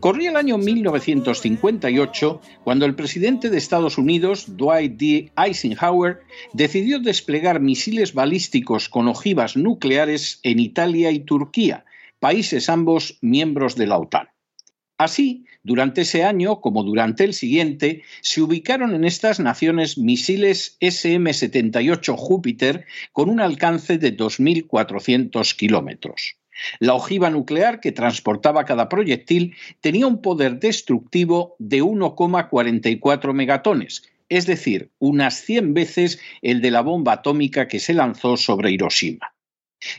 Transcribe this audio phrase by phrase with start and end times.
[0.00, 5.32] Corría el año 1958 cuando el presidente de Estados Unidos, Dwight D.
[5.36, 6.20] Eisenhower,
[6.52, 11.84] decidió desplegar misiles balísticos con ojivas nucleares en Italia y Turquía,
[12.18, 14.28] países ambos miembros de la OTAN.
[14.98, 22.16] Así, durante ese año, como durante el siguiente, se ubicaron en estas naciones misiles SM-78
[22.16, 26.36] Júpiter con un alcance de 2.400 kilómetros.
[26.80, 34.46] La ojiva nuclear que transportaba cada proyectil tenía un poder destructivo de 1,44 megatones, es
[34.46, 39.34] decir, unas 100 veces el de la bomba atómica que se lanzó sobre Hiroshima.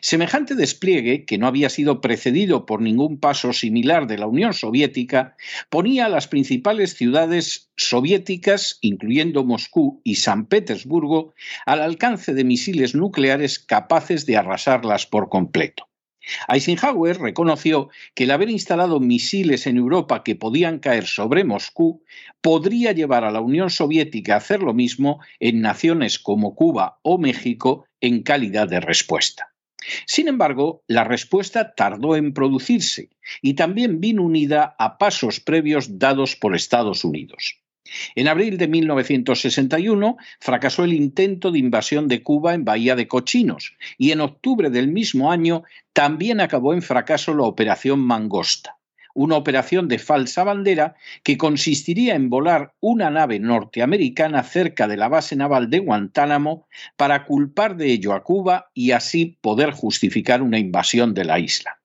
[0.02, 5.36] Semejante despliegue, que no había sido precedido por ningún paso similar de la Unión Soviética,
[5.70, 11.34] ponía a las principales ciudades soviéticas, incluyendo Moscú y San Petersburgo,
[11.66, 15.90] al alcance de misiles nucleares capaces de arrasarlas por completo.
[16.48, 22.04] Eisenhower reconoció que el haber instalado misiles en Europa que podían caer sobre Moscú
[22.42, 27.18] podría llevar a la Unión Soviética a hacer lo mismo en naciones como Cuba o
[27.18, 29.54] México en calidad de respuesta.
[30.06, 33.10] Sin embargo, la respuesta tardó en producirse
[33.42, 37.63] y también vino unida a pasos previos dados por Estados Unidos.
[38.16, 43.76] En abril de 1961 fracasó el intento de invasión de Cuba en Bahía de Cochinos
[43.98, 48.78] y en octubre del mismo año también acabó en fracaso la Operación Mangosta,
[49.14, 55.10] una operación de falsa bandera que consistiría en volar una nave norteamericana cerca de la
[55.10, 56.68] base naval de Guantánamo
[56.98, 61.83] para culpar de ello a Cuba y así poder justificar una invasión de la isla.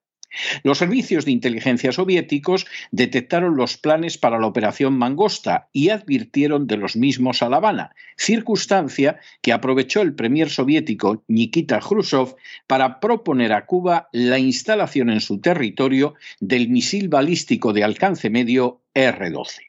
[0.63, 6.77] Los servicios de inteligencia soviéticos detectaron los planes para la operación Mangosta y advirtieron de
[6.77, 12.35] los mismos a La Habana, circunstancia que aprovechó el premier soviético Nikita Khrushchev
[12.67, 18.81] para proponer a Cuba la instalación en su territorio del misil balístico de alcance medio
[18.93, 19.68] R-12.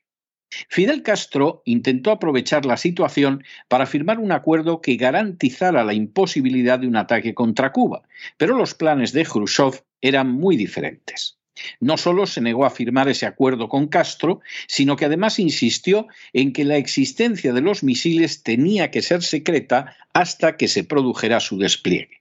[0.68, 6.88] Fidel Castro intentó aprovechar la situación para firmar un acuerdo que garantizara la imposibilidad de
[6.88, 8.02] un ataque contra Cuba,
[8.36, 11.38] pero los planes de Khrushchev eran muy diferentes.
[11.78, 16.52] No solo se negó a firmar ese acuerdo con Castro, sino que además insistió en
[16.52, 21.58] que la existencia de los misiles tenía que ser secreta hasta que se produjera su
[21.58, 22.19] despliegue.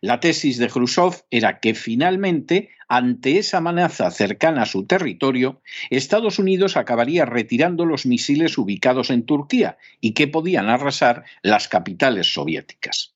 [0.00, 6.38] La tesis de Khrushchev era que finalmente, ante esa amenaza cercana a su territorio, Estados
[6.38, 13.14] Unidos acabaría retirando los misiles ubicados en Turquía y que podían arrasar las capitales soviéticas.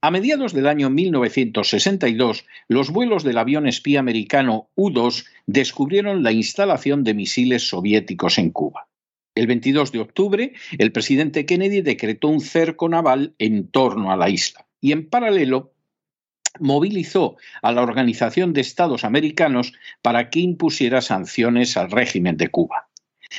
[0.00, 7.02] A mediados del año 1962, los vuelos del avión espía americano U-2 descubrieron la instalación
[7.02, 8.88] de misiles soviéticos en Cuba.
[9.34, 14.30] El 22 de octubre, el presidente Kennedy decretó un cerco naval en torno a la
[14.30, 15.72] isla y, en paralelo,
[16.58, 19.72] movilizó a la Organización de Estados Americanos
[20.02, 22.88] para que impusiera sanciones al régimen de Cuba.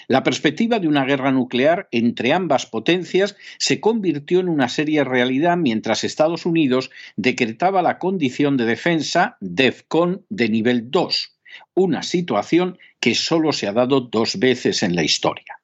[0.07, 5.57] La perspectiva de una guerra nuclear entre ambas potencias se convirtió en una seria realidad
[5.57, 11.35] mientras Estados Unidos decretaba la condición de defensa DEFCON de nivel 2,
[11.73, 15.59] una situación que solo se ha dado dos veces en la historia.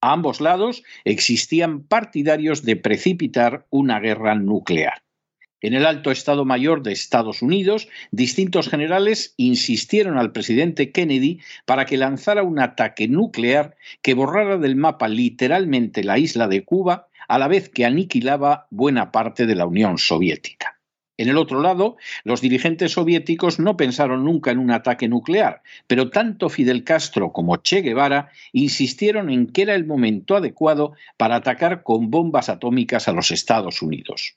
[0.00, 5.02] A ambos lados existían partidarios de precipitar una guerra nuclear.
[5.60, 11.84] En el alto Estado Mayor de Estados Unidos, distintos generales insistieron al presidente Kennedy para
[11.84, 17.38] que lanzara un ataque nuclear que borrara del mapa literalmente la isla de Cuba, a
[17.38, 20.78] la vez que aniquilaba buena parte de la Unión Soviética.
[21.16, 26.10] En el otro lado, los dirigentes soviéticos no pensaron nunca en un ataque nuclear, pero
[26.10, 31.82] tanto Fidel Castro como Che Guevara insistieron en que era el momento adecuado para atacar
[31.82, 34.36] con bombas atómicas a los Estados Unidos.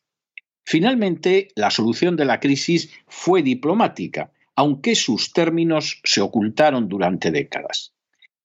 [0.64, 7.94] Finalmente, la solución de la crisis fue diplomática, aunque sus términos se ocultaron durante décadas.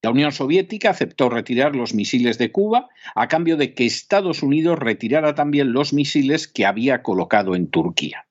[0.03, 4.79] La Unión Soviética aceptó retirar los misiles de Cuba a cambio de que Estados Unidos
[4.79, 8.27] retirara también los misiles que había colocado en Turquía.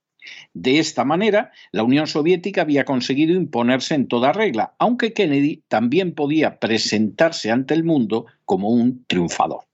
[0.53, 6.15] De esta manera, la Unión Soviética había conseguido imponerse en toda regla, aunque Kennedy también
[6.15, 9.65] podía presentarse ante el mundo como un triunfador.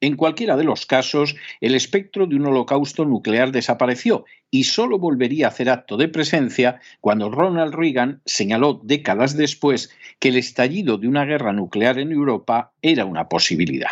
[0.00, 5.46] En cualquiera de los casos, el espectro de un holocausto nuclear desapareció y solo volvería
[5.46, 11.08] a hacer acto de presencia cuando Ronald Reagan señaló décadas después que el estallido de
[11.08, 13.90] una guerra nuclear en Europa era una posibilidad.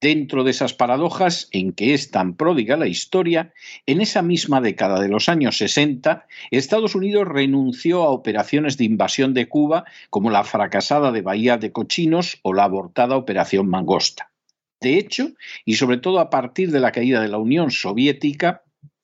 [0.00, 3.52] Dentro de esas paradojas en que es tan pródiga la historia,
[3.84, 9.34] en esa misma década de los años 60, Estados Unidos renunció a operaciones de invasión
[9.34, 14.30] de Cuba como la fracasada de Bahía de Cochinos o la abortada Operación Mangosta.
[14.80, 15.32] De hecho,
[15.64, 18.62] y sobre todo a partir de la caída de la Unión Soviética,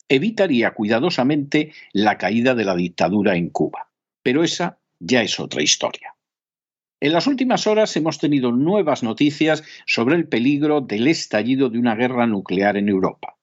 [0.09, 3.89] evitaría cuidadosamente la caída de la dictadura en Cuba.
[4.23, 6.15] Pero esa ya es otra historia.
[7.01, 11.95] En las últimas horas hemos tenido nuevas noticias sobre el peligro del estallido de una
[11.97, 13.37] guerra nuclear en Europa.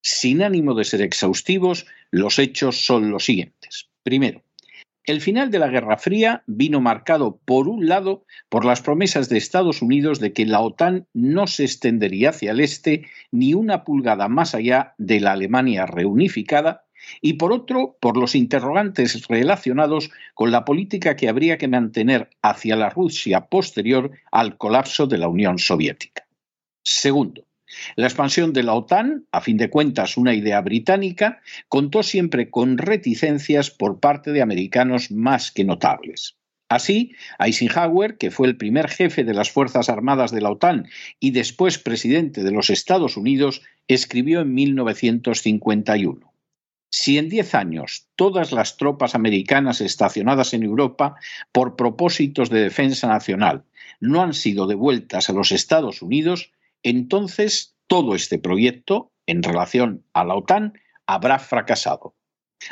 [0.00, 3.88] Sin ánimo de ser exhaustivos, los hechos son los siguientes.
[4.02, 4.42] Primero,
[5.08, 9.38] el final de la Guerra Fría vino marcado, por un lado, por las promesas de
[9.38, 14.28] Estados Unidos de que la OTAN no se extendería hacia el este ni una pulgada
[14.28, 16.84] más allá de la Alemania reunificada,
[17.20, 22.76] y por otro, por los interrogantes relacionados con la política que habría que mantener hacia
[22.76, 26.26] la Rusia posterior al colapso de la Unión Soviética.
[26.82, 27.47] Segundo,
[27.96, 32.78] la expansión de la OTAN, a fin de cuentas una idea británica, contó siempre con
[32.78, 36.36] reticencias por parte de americanos más que notables.
[36.68, 40.86] Así, Eisenhower, que fue el primer jefe de las Fuerzas Armadas de la OTAN
[41.18, 46.32] y después presidente de los Estados Unidos, escribió en 1951.
[46.90, 51.16] Si en diez años todas las tropas americanas estacionadas en Europa
[51.52, 53.64] por propósitos de defensa nacional
[54.00, 56.52] no han sido devueltas a los Estados Unidos,
[56.82, 60.74] entonces todo este proyecto en relación a la OTAN
[61.06, 62.14] habrá fracasado.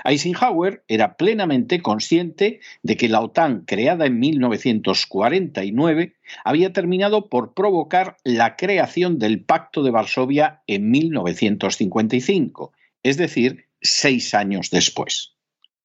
[0.04, 8.16] Eisenhower era plenamente consciente de que la OTAN, creada en 1949, había terminado por provocar
[8.24, 12.72] la creación del Pacto de Varsovia en 1955,
[13.02, 15.36] es decir, seis años después.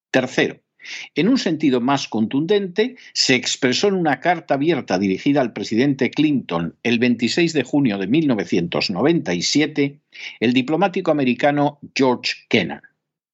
[0.09, 0.59] Tercero,
[1.15, 6.75] en un sentido más contundente, se expresó en una carta abierta dirigida al presidente Clinton
[6.83, 9.99] el 26 de junio de 1997
[10.39, 12.81] el diplomático americano George Kennan.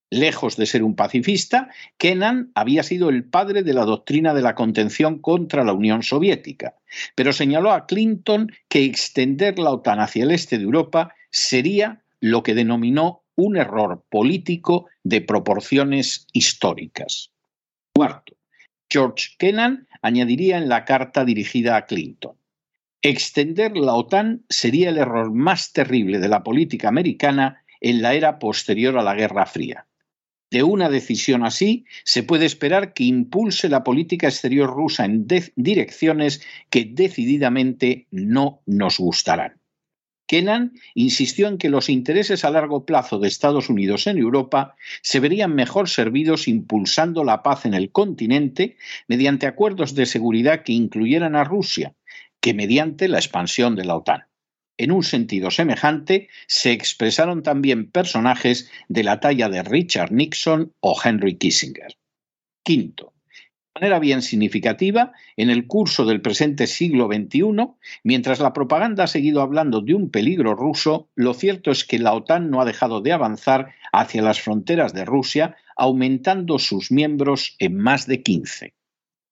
[0.09, 4.55] Lejos de ser un pacifista, Kennan había sido el padre de la doctrina de la
[4.55, 6.75] contención contra la Unión Soviética,
[7.13, 12.41] pero señaló a Clinton que extender la OTAN hacia el este de Europa sería lo
[12.41, 17.31] que denominó un error político de proporciones históricas.
[17.97, 18.37] Cuarto,
[18.91, 22.37] George Kennan añadiría en la carta dirigida a Clinton.
[23.01, 28.37] Extender la OTAN sería el error más terrible de la política americana en la era
[28.37, 29.87] posterior a la Guerra Fría.
[30.51, 35.25] De una decisión así, se puede esperar que impulse la política exterior rusa en
[35.55, 39.59] direcciones que decididamente no nos gustarán.
[40.27, 45.21] Kennan insistió en que los intereses a largo plazo de Estados Unidos en Europa se
[45.21, 48.75] verían mejor servidos impulsando la paz en el continente
[49.07, 51.95] mediante acuerdos de seguridad que incluyeran a Rusia,
[52.41, 54.25] que mediante la expansión de la OTAN.
[54.77, 60.95] En un sentido semejante, se expresaron también personajes de la talla de Richard Nixon o
[61.03, 61.97] Henry Kissinger.
[62.63, 63.13] Quinto,
[63.79, 67.43] manera bien significativa, en el curso del presente siglo XXI,
[68.03, 72.13] mientras la propaganda ha seguido hablando de un peligro ruso, lo cierto es que la
[72.13, 77.77] OTAN no ha dejado de avanzar hacia las fronteras de Rusia, aumentando sus miembros en
[77.77, 78.73] más de 15.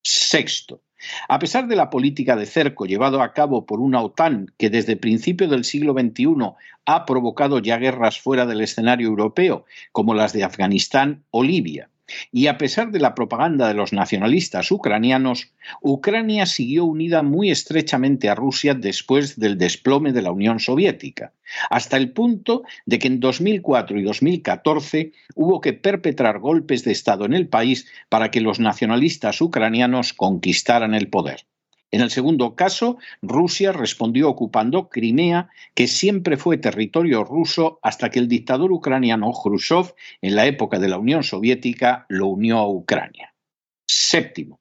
[0.03, 0.83] Sexto,
[1.27, 4.95] a pesar de la política de cerco llevado a cabo por una OTAN que desde
[4.95, 6.53] principios del siglo XXI
[6.85, 11.89] ha provocado ya guerras fuera del escenario europeo, como las de Afganistán o Libia,
[12.31, 18.29] y a pesar de la propaganda de los nacionalistas ucranianos, Ucrania siguió unida muy estrechamente
[18.29, 21.33] a Rusia después del desplome de la Unión Soviética,
[21.69, 27.25] hasta el punto de que en 2004 y 2014 hubo que perpetrar golpes de Estado
[27.25, 31.45] en el país para que los nacionalistas ucranianos conquistaran el poder.
[31.95, 38.19] En el segundo caso, Rusia respondió ocupando Crimea, que siempre fue territorio ruso hasta que
[38.19, 43.33] el dictador ucraniano Khrushchev, en la época de la Unión Soviética, lo unió a Ucrania.
[43.87, 44.59] Séptimo.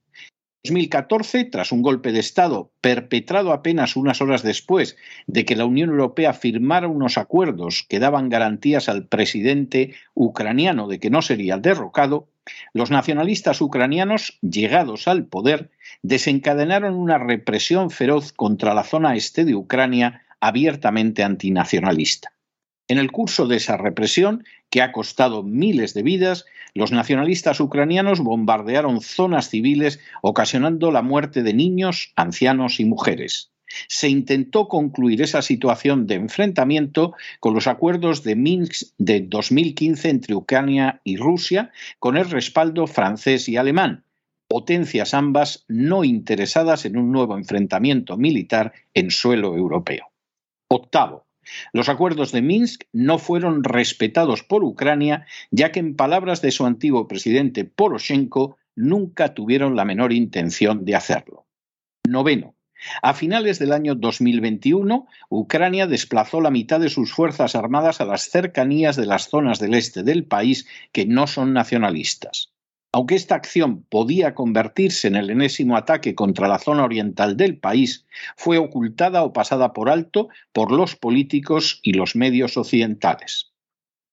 [0.63, 5.91] 2014, tras un golpe de Estado perpetrado apenas unas horas después de que la Unión
[5.91, 12.29] Europea firmara unos acuerdos que daban garantías al presidente ucraniano de que no sería derrocado,
[12.73, 15.71] los nacionalistas ucranianos, llegados al poder,
[16.03, 22.33] desencadenaron una represión feroz contra la zona este de Ucrania abiertamente antinacionalista.
[22.87, 28.21] En el curso de esa represión, que ha costado miles de vidas, los nacionalistas ucranianos
[28.21, 33.54] bombardearon zonas civiles, ocasionando la muerte de niños, ancianos y mujeres.
[33.89, 40.35] Se intentó concluir esa situación de enfrentamiento con los acuerdos de Minsk de 2015 entre
[40.35, 44.05] Ucrania y Rusia, con el respaldo francés y alemán,
[44.49, 50.11] potencias ambas no interesadas en un nuevo enfrentamiento militar en suelo europeo.
[50.69, 51.27] Octavo,
[51.73, 56.67] los acuerdos de Minsk no fueron respetados por Ucrania, ya que en palabras de su
[56.67, 61.47] antiguo presidente Poroshenko nunca tuvieron la menor intención de hacerlo.
[62.09, 62.54] Noveno.
[63.03, 68.31] A finales del año 2021, Ucrania desplazó la mitad de sus fuerzas armadas a las
[68.31, 72.53] cercanías de las zonas del este del país que no son nacionalistas.
[72.93, 78.07] Aunque esta acción podía convertirse en el enésimo ataque contra la zona oriental del país,
[78.37, 83.51] fue ocultada o pasada por alto por los políticos y los medios occidentales.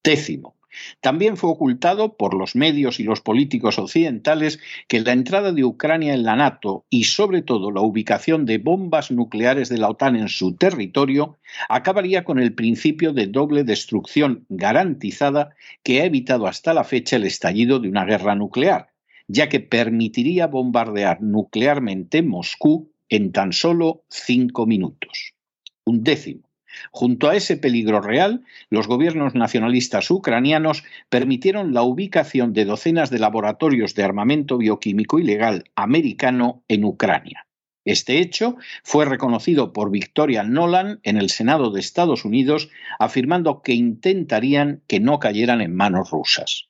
[0.04, 0.56] Décimo.
[1.02, 6.14] También fue ocultado por los medios y los políticos occidentales que la entrada de Ucrania
[6.14, 10.30] en la NATO y sobre todo la ubicación de bombas nucleares de la OTAN en
[10.30, 11.38] su territorio
[11.70, 17.26] acabaría con el principio de doble destrucción garantizada que ha evitado hasta la fecha el
[17.26, 18.90] estallido de una guerra nuclear,
[19.28, 25.34] ya que permitiría bombardear nuclearmente Moscú en tan solo cinco minutos.
[25.86, 26.51] Un décimo.
[26.92, 33.20] Junto a ese peligro real, los gobiernos nacionalistas ucranianos permitieron la ubicación de docenas de
[33.20, 37.46] laboratorios de armamento bioquímico ilegal americano en Ucrania.
[37.84, 43.74] Este hecho fue reconocido por Victoria Nolan en el Senado de Estados Unidos, afirmando que
[43.74, 46.70] intentarían que no cayeran en manos rusas.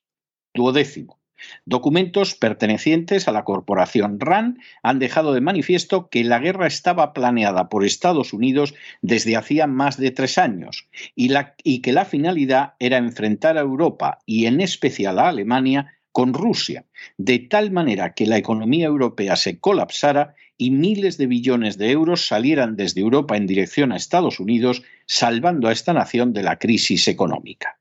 [0.54, 1.21] Duodécimo.
[1.66, 7.70] Documentos pertenecientes a la corporación RAN han dejado de manifiesto que la guerra estaba planeada
[7.70, 13.58] por Estados Unidos desde hacía más de tres años y, que la finalidad era enfrentar
[13.58, 16.86] a Europa y en especial a Alemania con Rusia,
[17.18, 22.28] de tal manera que la economía europea se colapsara y miles de billones de euros
[22.28, 27.08] salieran desde Europa en dirección a Estados Unidos, salvando a esta nación de la crisis
[27.08, 27.80] económica.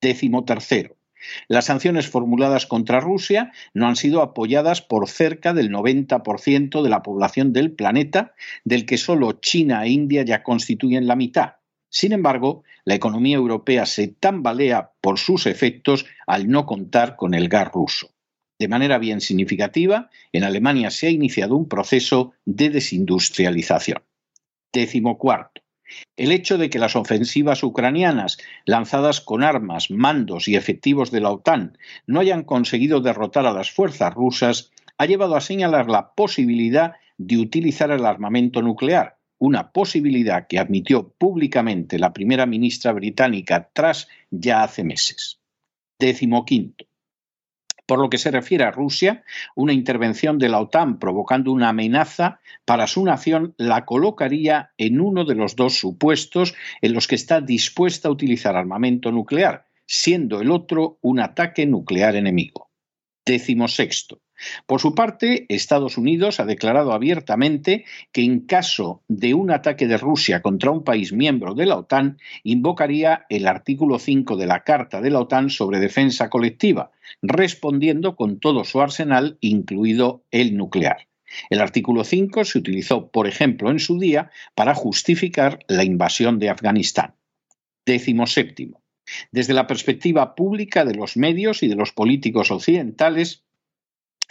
[0.00, 0.99] Décimo tercero.
[1.48, 7.02] Las sanciones formuladas contra Rusia no han sido apoyadas por cerca del 90% de la
[7.02, 8.34] población del planeta,
[8.64, 11.54] del que solo China e India ya constituyen la mitad.
[11.88, 17.48] Sin embargo, la economía europea se tambalea por sus efectos al no contar con el
[17.48, 18.10] gas ruso.
[18.58, 24.02] De manera bien significativa, en Alemania se ha iniciado un proceso de desindustrialización.
[24.72, 25.59] Décimo cuarto.
[26.16, 31.30] El hecho de que las ofensivas ucranianas, lanzadas con armas, mandos y efectivos de la
[31.30, 36.94] OTAN, no hayan conseguido derrotar a las fuerzas rusas, ha llevado a señalar la posibilidad
[37.16, 44.08] de utilizar el armamento nuclear, una posibilidad que admitió públicamente la primera ministra británica tras
[44.30, 45.40] ya hace meses.
[45.98, 46.89] Décimo quinto.
[47.90, 49.24] Por lo que se refiere a Rusia,
[49.56, 55.24] una intervención de la OTAN provocando una amenaza para su nación la colocaría en uno
[55.24, 60.52] de los dos supuestos en los que está dispuesta a utilizar armamento nuclear, siendo el
[60.52, 62.70] otro un ataque nuclear enemigo.
[63.26, 64.20] Décimo sexto.
[64.66, 69.98] Por su parte, Estados Unidos ha declarado abiertamente que en caso de un ataque de
[69.98, 75.00] Rusia contra un país miembro de la OTAN, invocaría el artículo 5 de la Carta
[75.00, 76.90] de la OTAN sobre defensa colectiva,
[77.22, 81.08] respondiendo con todo su arsenal, incluido el nuclear.
[81.48, 86.50] El artículo 5 se utilizó, por ejemplo, en su día para justificar la invasión de
[86.50, 87.14] Afganistán.
[87.86, 88.82] Décimo séptimo.
[89.32, 93.44] Desde la perspectiva pública de los medios y de los políticos occidentales,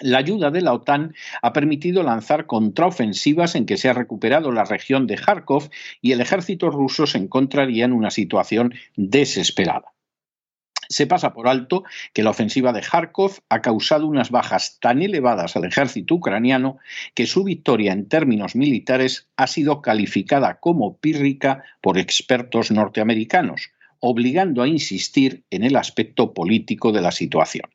[0.01, 4.65] la ayuda de la OTAN ha permitido lanzar contraofensivas en que se ha recuperado la
[4.65, 5.69] región de Kharkov
[6.01, 9.93] y el ejército ruso se encontraría en una situación desesperada.
[10.91, 15.55] Se pasa por alto que la ofensiva de Kharkov ha causado unas bajas tan elevadas
[15.55, 16.79] al ejército ucraniano
[17.13, 24.63] que su victoria en términos militares ha sido calificada como pírrica por expertos norteamericanos, obligando
[24.63, 27.69] a insistir en el aspecto político de la situación.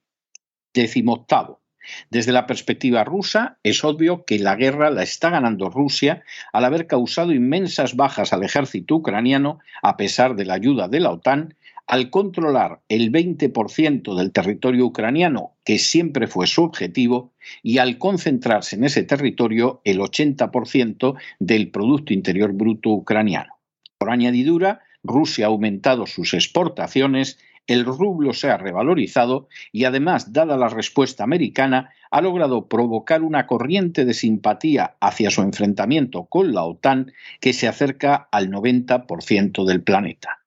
[0.73, 1.63] Décimo octavo.
[2.10, 6.22] Desde la perspectiva rusa, es obvio que la guerra la está ganando Rusia
[6.52, 11.10] al haber causado inmensas bajas al ejército ucraniano a pesar de la ayuda de la
[11.10, 11.54] OTAN,
[11.86, 18.76] al controlar el 20% del territorio ucraniano, que siempre fue su objetivo, y al concentrarse
[18.76, 23.58] en ese territorio el 80% del Producto Interior Bruto ucraniano.
[23.98, 30.56] Por añadidura, Rusia ha aumentado sus exportaciones el rublo se ha revalorizado y además, dada
[30.56, 36.64] la respuesta americana, ha logrado provocar una corriente de simpatía hacia su enfrentamiento con la
[36.64, 40.40] OTAN que se acerca al 90% del planeta.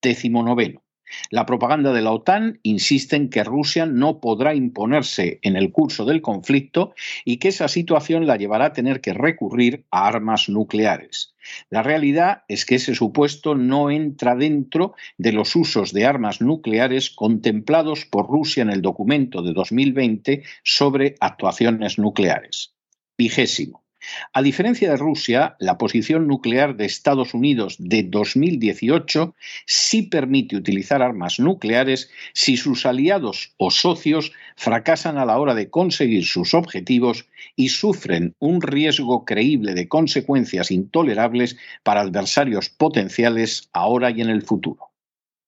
[0.00, 0.83] Décimo noveno.
[1.30, 6.04] La propaganda de la OTAN insiste en que Rusia no podrá imponerse en el curso
[6.04, 6.94] del conflicto
[7.24, 11.34] y que esa situación la llevará a tener que recurrir a armas nucleares.
[11.70, 17.10] La realidad es que ese supuesto no entra dentro de los usos de armas nucleares
[17.10, 22.74] contemplados por Rusia en el documento de 2020 sobre actuaciones nucleares.
[23.16, 23.83] Vigésimo.
[24.32, 29.34] A diferencia de Rusia, la posición nuclear de Estados Unidos de 2018
[29.66, 35.70] sí permite utilizar armas nucleares si sus aliados o socios fracasan a la hora de
[35.70, 44.10] conseguir sus objetivos y sufren un riesgo creíble de consecuencias intolerables para adversarios potenciales ahora
[44.10, 44.92] y en el futuro.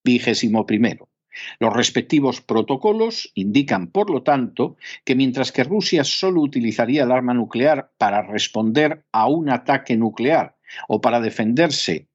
[0.05, 1.09] Vigésimo primero.
[1.59, 7.35] Los respectivos protocolos indican, por lo tanto, que mientras que Rusia solo utilizaría el arma
[7.35, 10.57] nuclear para responder a un ataque nuclear
[10.89, 12.09] o para defenderse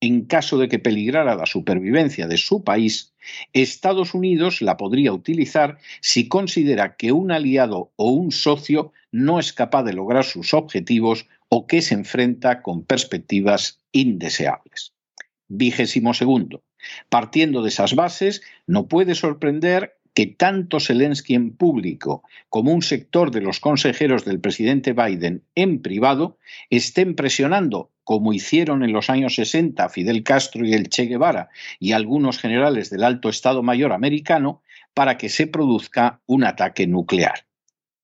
[0.00, 3.14] en caso de que peligrara la supervivencia de su país,
[3.54, 9.52] Estados Unidos la podría utilizar si considera que un aliado o un socio no es
[9.52, 14.92] capaz de lograr sus objetivos o que se enfrenta con perspectivas indeseables.
[15.48, 16.62] Vigésimo segundo.
[17.08, 23.32] Partiendo de esas bases, no puede sorprender que tanto Zelensky en público como un sector
[23.32, 26.38] de los consejeros del presidente Biden en privado
[26.70, 31.92] estén presionando, como hicieron en los años 60 Fidel Castro y el Che Guevara y
[31.92, 34.62] algunos generales del alto Estado Mayor americano,
[34.94, 37.46] para que se produzca un ataque nuclear.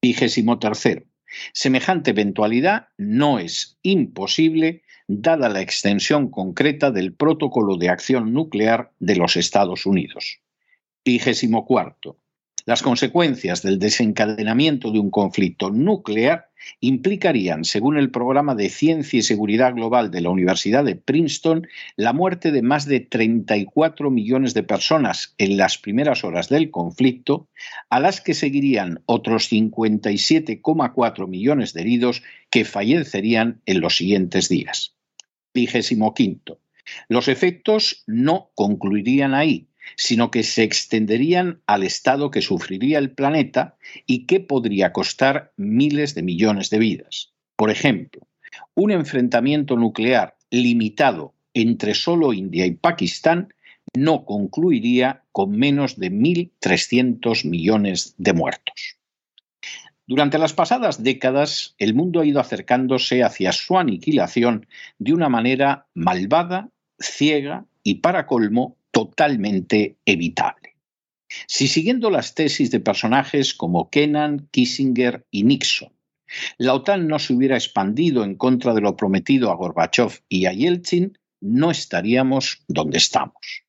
[0.02, 1.04] Vigésimo tercero.
[1.52, 9.16] Semejante eventualidad no es imposible dada la extensión concreta del Protocolo de Acción Nuclear de
[9.16, 10.38] los Estados Unidos.
[11.04, 12.16] Vigésimo cuarto.
[12.64, 19.22] Las consecuencias del desencadenamiento de un conflicto nuclear implicarían, según el programa de Ciencia y
[19.22, 24.62] Seguridad Global de la Universidad de Princeton, la muerte de más de 34 millones de
[24.62, 27.48] personas en las primeras horas del conflicto,
[27.88, 34.94] a las que seguirían otros 57,4 millones de heridos que fallecerían en los siguientes días.
[35.54, 36.60] Vigésimo quinto.
[37.08, 43.76] Los efectos no concluirían ahí, sino que se extenderían al estado que sufriría el planeta
[44.06, 47.32] y que podría costar miles de millones de vidas.
[47.56, 48.26] Por ejemplo,
[48.74, 53.52] un enfrentamiento nuclear limitado entre solo India y Pakistán
[53.94, 58.99] no concluiría con menos de 1.300 millones de muertos.
[60.10, 64.66] Durante las pasadas décadas, el mundo ha ido acercándose hacia su aniquilación
[64.98, 66.68] de una manera malvada,
[66.98, 70.74] ciega y, para colmo, totalmente evitable.
[71.46, 75.92] Si siguiendo las tesis de personajes como Kennan, Kissinger y Nixon,
[76.58, 80.52] la OTAN no se hubiera expandido en contra de lo prometido a Gorbachev y a
[80.52, 83.62] Yeltsin, no estaríamos donde estamos.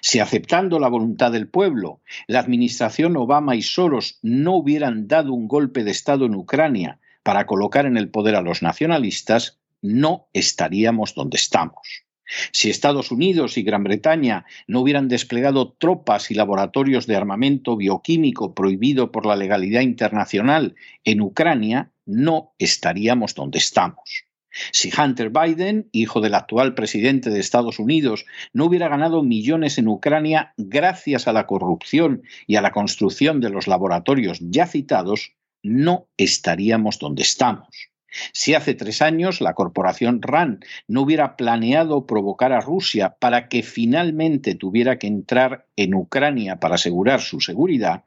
[0.00, 5.48] Si aceptando la voluntad del pueblo, la administración Obama y Soros no hubieran dado un
[5.48, 11.14] golpe de Estado en Ucrania para colocar en el poder a los nacionalistas, no estaríamos
[11.14, 12.04] donde estamos.
[12.52, 18.54] Si Estados Unidos y Gran Bretaña no hubieran desplegado tropas y laboratorios de armamento bioquímico
[18.54, 24.24] prohibido por la legalidad internacional en Ucrania, no estaríamos donde estamos.
[24.70, 29.88] Si Hunter Biden, hijo del actual presidente de Estados Unidos, no hubiera ganado millones en
[29.88, 36.08] Ucrania gracias a la corrupción y a la construcción de los laboratorios ya citados, no
[36.16, 37.92] estaríamos donde estamos.
[38.32, 43.62] Si hace tres años la corporación RAN no hubiera planeado provocar a Rusia para que
[43.62, 48.04] finalmente tuviera que entrar en Ucrania para asegurar su seguridad,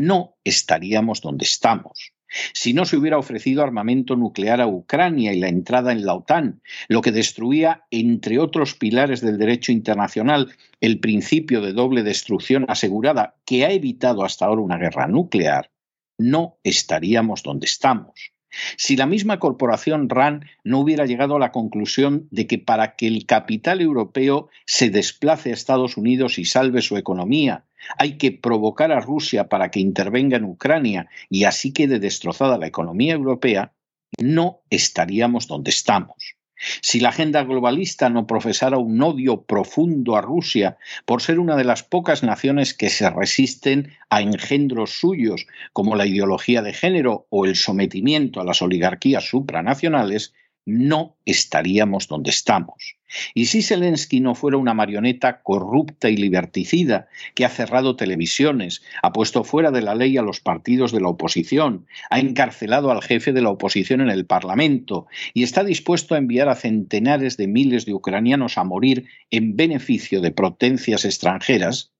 [0.00, 2.12] no estaríamos donde estamos.
[2.52, 6.62] Si no se hubiera ofrecido armamento nuclear a Ucrania y la entrada en la OTAN,
[6.88, 13.36] lo que destruía, entre otros pilares del derecho internacional, el principio de doble destrucción asegurada
[13.44, 15.70] que ha evitado hasta ahora una guerra nuclear,
[16.18, 18.32] no estaríamos donde estamos.
[18.76, 23.06] Si la misma corporación RAN no hubiera llegado a la conclusión de que para que
[23.06, 27.64] el capital europeo se desplace a Estados Unidos y salve su economía,
[27.96, 32.66] hay que provocar a Rusia para que intervenga en Ucrania y así quede destrozada la
[32.66, 33.72] economía europea,
[34.18, 36.38] no estaríamos donde estamos.
[36.82, 41.64] Si la agenda globalista no profesara un odio profundo a Rusia por ser una de
[41.64, 47.44] las pocas naciones que se resisten a engendros suyos como la ideología de género o
[47.44, 50.34] el sometimiento a las oligarquías supranacionales,
[50.68, 52.96] no estaríamos donde estamos.
[53.32, 59.14] Y si Zelensky no fuera una marioneta corrupta y liberticida que ha cerrado televisiones, ha
[59.14, 63.32] puesto fuera de la ley a los partidos de la oposición, ha encarcelado al jefe
[63.32, 67.86] de la oposición en el Parlamento y está dispuesto a enviar a centenares de miles
[67.86, 71.92] de ucranianos a morir en beneficio de potencias extranjeras,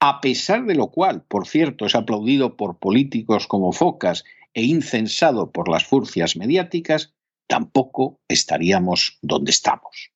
[0.00, 5.52] a pesar de lo cual, por cierto, es aplaudido por políticos como Focas e incensado
[5.52, 7.14] por las furcias mediáticas,
[7.48, 10.12] tampoco estaríamos donde estamos.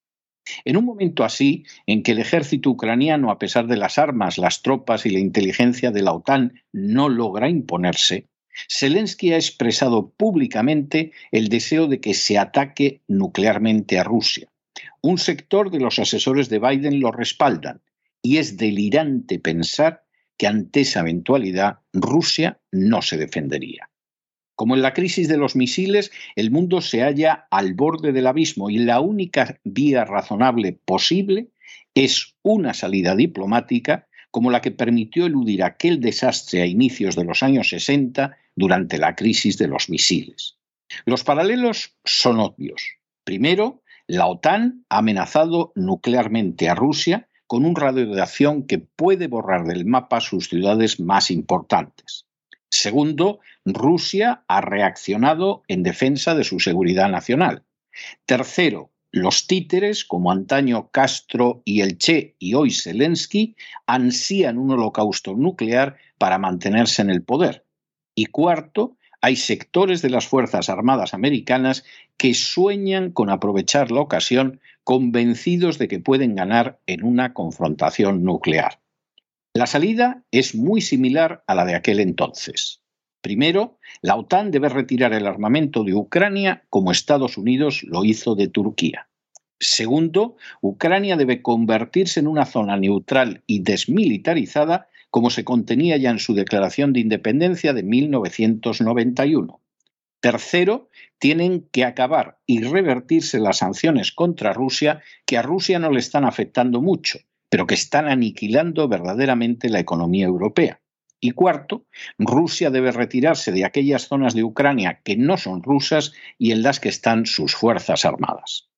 [0.64, 4.62] En un momento así, en que el ejército ucraniano, a pesar de las armas, las
[4.62, 8.28] tropas y la inteligencia de la OTAN, no logra imponerse,
[8.70, 14.52] Zelensky ha expresado públicamente el deseo de que se ataque nuclearmente a Rusia.
[15.00, 17.82] Un sector de los asesores de Biden lo respaldan
[18.20, 20.04] y es delirante pensar
[20.36, 23.88] que ante esa eventualidad Rusia no se defendería.
[24.62, 28.70] Como en la crisis de los misiles, el mundo se halla al borde del abismo
[28.70, 31.48] y la única vía razonable posible
[31.96, 37.42] es una salida diplomática como la que permitió eludir aquel desastre a inicios de los
[37.42, 40.58] años 60 durante la crisis de los misiles.
[41.06, 42.84] Los paralelos son obvios.
[43.24, 49.26] Primero, la OTAN ha amenazado nuclearmente a Rusia con un radio de acción que puede
[49.26, 52.26] borrar del mapa sus ciudades más importantes.
[52.72, 57.64] Segundo, Rusia ha reaccionado en defensa de su seguridad nacional.
[58.24, 63.56] Tercero, los títeres, como antaño Castro y el Che y hoy Zelensky,
[63.86, 67.66] ansían un holocausto nuclear para mantenerse en el poder.
[68.14, 71.84] Y cuarto, hay sectores de las Fuerzas Armadas americanas
[72.16, 78.81] que sueñan con aprovechar la ocasión convencidos de que pueden ganar en una confrontación nuclear.
[79.54, 82.80] La salida es muy similar a la de aquel entonces.
[83.20, 88.48] Primero, la OTAN debe retirar el armamento de Ucrania como Estados Unidos lo hizo de
[88.48, 89.08] Turquía.
[89.60, 96.18] Segundo, Ucrania debe convertirse en una zona neutral y desmilitarizada como se contenía ya en
[96.18, 99.60] su declaración de independencia de 1991.
[100.20, 100.88] Tercero,
[101.18, 106.24] tienen que acabar y revertirse las sanciones contra Rusia que a Rusia no le están
[106.24, 107.18] afectando mucho,
[107.52, 110.80] pero que están aniquilando verdaderamente la economía europea.
[111.20, 111.84] Y cuarto,
[112.18, 116.80] Rusia debe retirarse de aquellas zonas de Ucrania que no son rusas y en las
[116.80, 118.70] que están sus fuerzas armadas.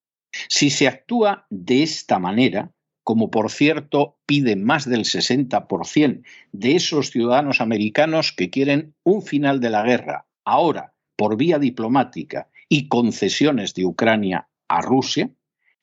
[0.48, 2.72] Si se actúa de esta manera,
[3.04, 9.60] como por cierto pide más del 60% de esos ciudadanos americanos que quieren un final
[9.60, 15.30] de la guerra, ahora por vía diplomática y concesiones de Ucrania a Rusia,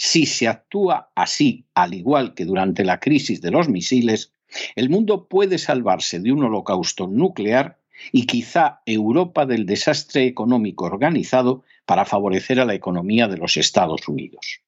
[0.04, 4.34] si se actúa así, al igual que durante la crisis de los misiles,
[4.76, 7.78] el mundo puede salvarse de un holocausto nuclear
[8.12, 14.08] y quizá Europa del desastre económico organizado para favorecer a la economía de los Estados
[14.08, 14.62] Unidos.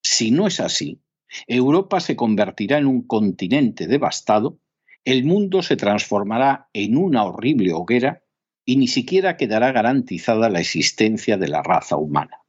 [0.00, 0.98] Si no es así,
[1.46, 4.60] Europa se convertirá en un continente devastado,
[5.04, 8.22] el mundo se transformará en una horrible hoguera
[8.64, 12.39] y ni siquiera quedará garantizada la existencia de la raza humana.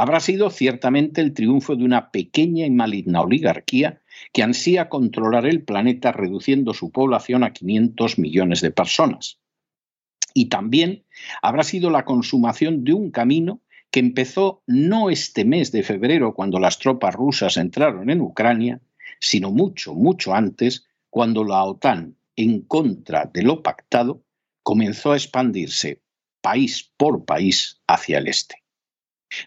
[0.00, 4.00] Habrá sido ciertamente el triunfo de una pequeña y maligna oligarquía
[4.32, 9.40] que ansía controlar el planeta reduciendo su población a 500 millones de personas.
[10.34, 11.04] Y también
[11.42, 16.60] habrá sido la consumación de un camino que empezó no este mes de febrero cuando
[16.60, 18.80] las tropas rusas entraron en Ucrania,
[19.18, 24.22] sino mucho, mucho antes, cuando la OTAN, en contra de lo pactado,
[24.62, 26.02] comenzó a expandirse
[26.40, 28.62] país por país hacia el este.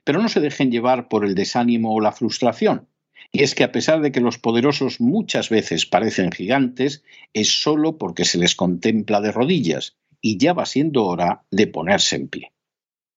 [0.04, 2.88] Pero no se dejen llevar por el desánimo o la frustración.
[3.32, 7.98] Y es que a pesar de que los poderosos muchas veces parecen gigantes, es solo
[7.98, 12.52] porque se les contempla de rodillas y ya va siendo hora de ponerse en pie.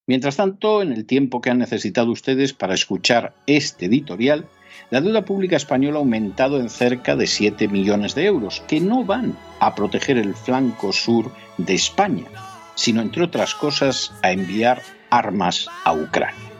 [0.06, 4.46] Mientras tanto, en el tiempo que han necesitado ustedes para escuchar este editorial,
[4.90, 9.04] la deuda pública española ha aumentado en cerca de 7 millones de euros, que no
[9.04, 12.26] van a proteger el flanco sur de España,
[12.74, 16.53] sino entre otras cosas a enviar armas a Ucrania.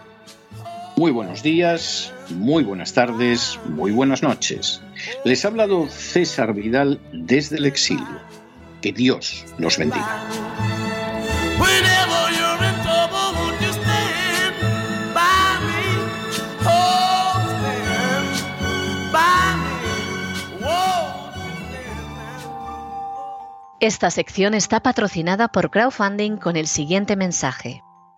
[0.97, 4.81] Muy buenos días, muy buenas tardes, muy buenas noches.
[5.25, 8.21] Les ha hablado César Vidal desde el exilio.
[8.81, 10.23] Que Dios los bendiga.
[23.81, 27.83] Esta sección está patrocinada por crowdfunding con el siguiente mensaje.